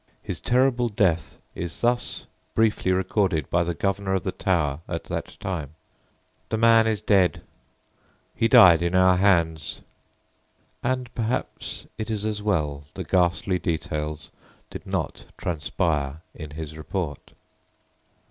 His 0.23 0.41
terrible 0.41 0.89
death 0.89 1.37
is 1.53 1.81
thus 1.81 2.25
briefly 2.55 2.91
recorded 2.91 3.47
by 3.51 3.63
the 3.63 3.75
Governor 3.75 4.15
of 4.15 4.23
the 4.23 4.31
Tower 4.31 4.79
at 4.87 5.03
that 5.03 5.37
time: 5.39 5.75
"The 6.49 6.57
man 6.57 6.87
is 6.87 7.03
dead 7.03 7.43
he 8.35 8.47
died 8.47 8.81
in 8.81 8.95
our 8.95 9.17
hands"; 9.17 9.81
and 10.81 11.13
perhaps 11.13 11.85
it 11.99 12.09
is 12.09 12.25
as 12.25 12.41
well 12.41 12.85
the 12.95 13.03
ghastly 13.03 13.59
details 13.59 14.31
did 14.71 14.87
not 14.87 15.25
transpire 15.37 16.21
in 16.33 16.49
his 16.49 16.75
report. 16.79 17.33